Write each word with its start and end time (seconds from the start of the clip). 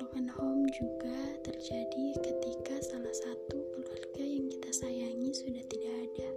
Broken 0.00 0.32
home 0.32 0.64
juga 0.72 1.12
terjadi 1.44 2.16
ketika 2.24 2.72
salah 2.88 3.12
satu 3.12 3.60
keluarga 3.68 4.24
yang 4.24 4.48
kita 4.48 4.72
sayangi 4.72 5.28
sudah 5.28 5.60
tidak 5.68 5.92
ada 5.92 6.30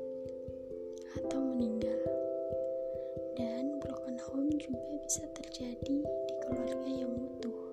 atau 1.16 1.40
meninggal. 1.40 1.96
Dan 3.40 3.80
broken 3.80 4.20
home 4.20 4.52
juga 4.60 5.00
bisa 5.08 5.24
terjadi 5.40 6.04
di 6.04 6.36
keluarga 6.44 6.90
yang 6.92 7.16
utuh 7.16 7.64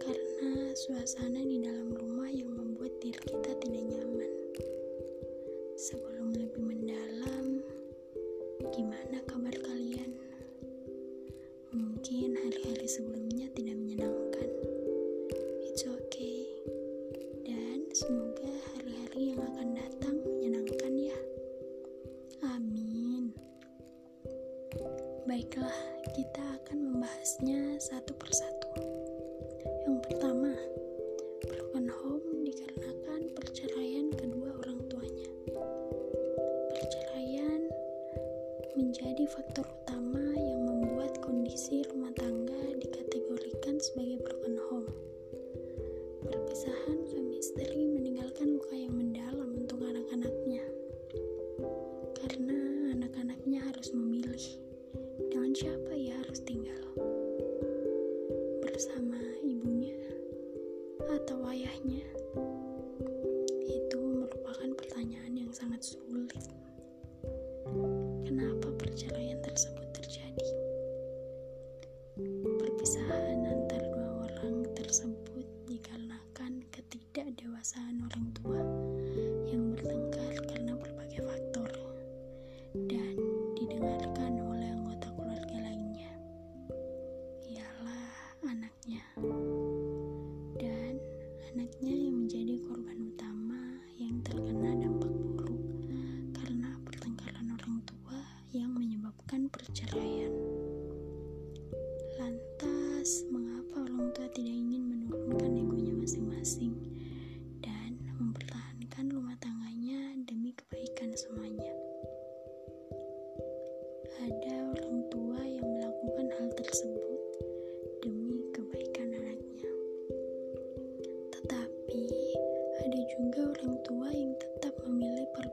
karena 0.00 0.72
suasana 0.72 1.44
di 1.44 1.60
dalam 1.60 1.92
rumah 1.92 2.32
yang 2.32 2.56
membuat 2.56 2.96
diri 3.04 3.20
kita 3.20 3.52
tidak 3.68 3.84
nyaman. 3.92 4.32
Sebelum 5.76 6.32
lebih 6.32 6.72
mendalam, 6.72 7.60
gimana 8.72 9.20
Baiklah, 25.46 25.78
kita 26.10 26.42
akan 26.42 26.78
membahasnya 26.90 27.78
satu 27.78 28.10
persatu. 28.18 28.66
Yang 29.86 30.02
pertama, 30.02 30.50
broken 31.46 31.86
home 31.86 32.42
dikarenakan 32.42 33.30
perceraian 33.30 34.10
kedua 34.10 34.58
orang 34.58 34.82
tuanya. 34.90 35.30
Perceraian 36.74 37.62
menjadi 38.74 39.22
faktor 39.38 39.70
utama 39.70 40.34
yang 40.34 40.66
membuat 40.66 41.14
kondisi 41.22 41.86
rumah 41.94 42.10
tangga 42.18 42.58
dikategorikan 42.82 43.78
sebagai 43.78 44.18
broken 44.26 44.58
home. 44.66 44.90
Perpisahan 46.26 47.06
suami 47.06 47.38
meninggalkan 47.94 48.50
luka 48.50 48.74
yang 48.74 48.98
mendalam 48.98 49.54
untuk 49.54 49.78
anak-anaknya. 49.78 50.66
Karena 52.18 52.58
anak-anaknya 52.98 53.62
harus 53.62 53.94
memilih 53.94 54.65
dengan 55.18 55.52
siapa 55.56 55.92
ia 55.96 56.14
harus 56.20 56.40
tinggal. 56.44 56.84
Bersama 58.60 59.18
ibunya 59.40 59.96
atau 61.08 61.40
ayahnya. 61.48 62.04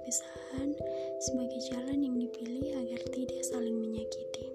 Perpisahan 0.04 0.76
sebagai 1.24 1.64
jalan 1.72 2.04
yang 2.04 2.20
dipilih 2.20 2.76
agar 2.76 3.00
tidak 3.16 3.40
saling 3.40 3.80
menyakiti. 3.80 4.52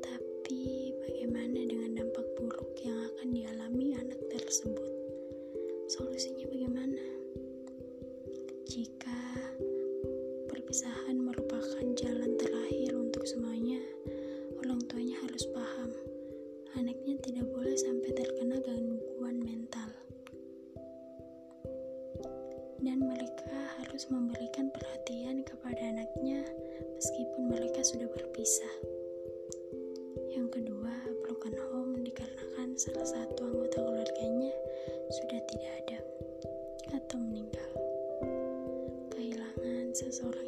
Tapi, 0.00 0.96
bagaimana 1.04 1.68
dengan 1.68 2.00
dampak 2.00 2.24
buruk 2.32 2.80
yang 2.80 2.96
akan 2.96 3.28
dialami 3.28 3.92
anak 4.00 4.16
tersebut? 4.32 4.88
Solusinya 5.92 6.48
bagaimana? 6.48 7.04
Jika 8.72 9.20
perpisahan 10.48 11.20
merupakan 11.20 11.84
jalan 11.92 12.40
terakhir 12.40 12.96
untuk 12.96 13.28
semuanya, 13.28 13.84
orang 14.64 14.80
tuanya 14.88 15.20
harus 15.28 15.44
paham 15.52 15.92
anaknya 16.72 17.20
tidak 17.20 17.44
boleh 17.52 17.76
sampai 17.76 18.16
terkena 18.16 18.64
gangguan 18.64 19.44
mental. 19.44 19.92
Dan 22.80 23.04
mereka 23.04 23.59
harus 23.90 24.06
memberikan 24.06 24.70
perhatian 24.70 25.42
kepada 25.42 25.82
anaknya 25.82 26.46
meskipun 26.94 27.50
mereka 27.50 27.82
sudah 27.82 28.06
berpisah. 28.06 28.74
Yang 30.30 30.62
kedua, 30.62 30.94
broken 31.26 31.58
home 31.58 31.98
dikarenakan 31.98 32.78
salah 32.78 33.02
satu 33.02 33.50
anggota 33.50 33.82
keluarganya 33.82 34.54
sudah 35.10 35.42
tidak 35.42 35.72
ada 35.82 35.98
atau 37.02 37.18
meninggal. 37.18 37.70
Kehilangan 39.10 39.90
seseorang 39.90 40.39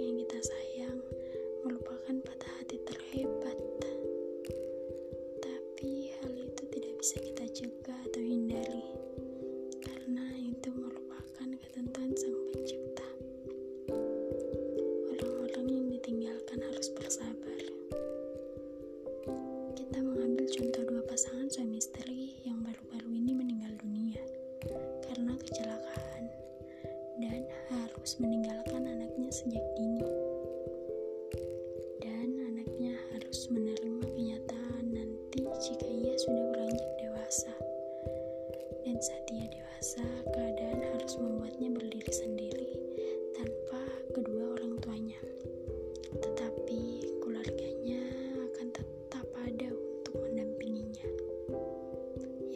harus 27.93 28.17
meninggalkan 28.25 28.89
anaknya 28.89 29.29
sejak 29.29 29.61
dini. 29.77 30.01
Dan 32.01 32.41
anaknya 32.41 32.97
harus 33.13 33.53
menerima 33.53 34.05
kenyataan 34.17 34.85
nanti 34.97 35.45
jika 35.45 35.85
ia 35.85 36.17
sudah 36.17 36.45
beranjak 36.57 36.93
dewasa. 37.05 37.53
Dan 38.89 38.97
saat 38.97 39.29
ia 39.29 39.45
dewasa, 39.45 40.05
keadaan 40.33 40.81
harus 40.97 41.21
membuatnya 41.21 41.69
berdiri 41.69 42.13
sendiri 42.17 42.73
tanpa 43.37 43.85
kedua 44.17 44.57
orang 44.57 44.81
tuanya. 44.81 45.21
Tetapi 46.17 46.83
keluarganya 47.21 48.03
akan 48.51 48.67
tetap 48.73 49.27
ada 49.45 49.69
untuk 49.69 50.17
mendampinginya. 50.17 51.09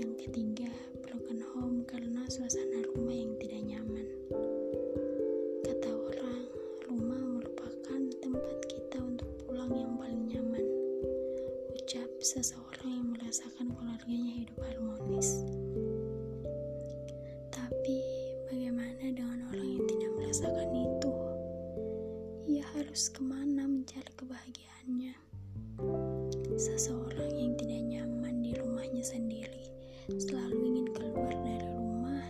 Yang 0.00 0.12
ketiga, 0.26 0.72
broken 1.04 1.44
home 1.54 1.84
karena 1.84 2.24
suasana 2.32 2.65
seseorang 12.26 12.90
yang 12.90 13.08
merasakan 13.14 13.70
keluarga 13.70 14.02
bahagianya 14.02 14.34
hidup 14.43 14.58
harmonis. 14.67 15.46
Tapi 17.55 18.02
bagaimana 18.50 19.14
dengan 19.14 19.46
orang 19.46 19.69
yang 19.78 19.87
tidak 19.87 20.11
merasakan 20.19 20.70
itu? 20.75 21.14
Ia 22.50 22.67
harus 22.75 23.14
ke 23.14 23.23
mana 23.23 23.70
mencari 23.70 24.11
kebahagiaannya? 24.19 25.14
Seseorang 26.58 27.31
yang 27.31 27.55
tidak 27.62 27.82
nyaman 27.94 28.43
di 28.43 28.58
rumahnya 28.58 29.06
sendiri 29.06 29.70
selalu 30.19 30.58
ingin 30.67 30.88
keluar 30.99 31.31
dari 31.31 31.69
rumah 31.78 32.26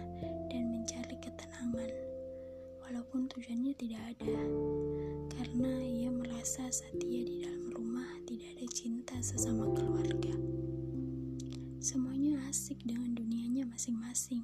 dan 0.52 0.76
mencari 0.76 1.16
ketenangan, 1.24 1.92
walaupun 2.84 3.32
tujuannya 3.32 3.72
tidak 3.80 4.02
ada, 4.12 4.40
karena 5.40 5.72
ia 5.88 6.12
merasa 6.12 6.68
saat 6.68 6.95
Semuanya 11.86 12.42
asik 12.50 12.82
dengan 12.82 13.14
dunianya 13.14 13.62
masing-masing. 13.62 14.42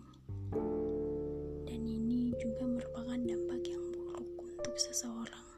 Dan 1.67 1.83
ini 1.83 2.31
juga 2.39 2.71
merupakan 2.71 3.19
dampak 3.19 3.67
yang 3.67 3.83
buruk 3.91 4.31
untuk 4.47 4.79
seseorang. 4.79 5.49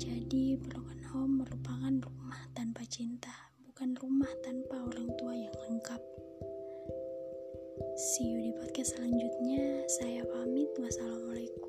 Jadi, 0.00 0.56
broken 0.56 1.04
home 1.12 1.44
merupakan 1.44 1.92
rumah 2.00 2.40
tanpa 2.56 2.80
cinta, 2.88 3.52
bukan 3.60 3.92
rumah 4.00 4.32
tanpa 4.40 4.80
orang 4.80 5.12
tua 5.20 5.36
yang 5.36 5.52
lengkap. 5.68 6.00
See 8.00 8.32
you 8.32 8.40
di 8.40 8.56
podcast 8.56 8.96
selanjutnya. 8.96 9.84
Saya 10.00 10.24
pamit. 10.32 10.72
Wassalamualaikum 10.80 11.61